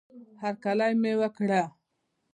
هرکلی 0.41 0.93
مې 1.01 1.13
وکړه 1.19 1.61